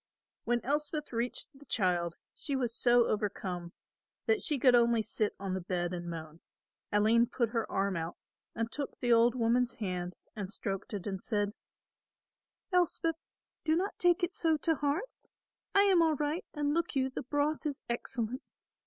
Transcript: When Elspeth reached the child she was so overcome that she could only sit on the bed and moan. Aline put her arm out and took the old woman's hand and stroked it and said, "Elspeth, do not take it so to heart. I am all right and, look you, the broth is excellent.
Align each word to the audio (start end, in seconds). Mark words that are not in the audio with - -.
When 0.45 0.61
Elspeth 0.63 1.13
reached 1.13 1.51
the 1.53 1.63
child 1.67 2.15
she 2.33 2.55
was 2.55 2.73
so 2.75 3.05
overcome 3.05 3.71
that 4.25 4.41
she 4.41 4.57
could 4.57 4.73
only 4.73 5.03
sit 5.03 5.35
on 5.39 5.53
the 5.53 5.61
bed 5.61 5.93
and 5.93 6.09
moan. 6.09 6.39
Aline 6.91 7.27
put 7.27 7.49
her 7.49 7.71
arm 7.71 7.95
out 7.95 8.17
and 8.55 8.71
took 8.71 8.99
the 8.99 9.13
old 9.13 9.35
woman's 9.35 9.75
hand 9.75 10.15
and 10.35 10.51
stroked 10.51 10.95
it 10.95 11.05
and 11.05 11.21
said, 11.21 11.53
"Elspeth, 12.71 13.17
do 13.63 13.75
not 13.75 13.99
take 13.99 14.23
it 14.23 14.33
so 14.33 14.57
to 14.57 14.73
heart. 14.73 15.05
I 15.75 15.83
am 15.83 16.01
all 16.01 16.15
right 16.15 16.45
and, 16.55 16.73
look 16.73 16.95
you, 16.95 17.11
the 17.11 17.21
broth 17.21 17.67
is 17.67 17.83
excellent. 17.87 18.41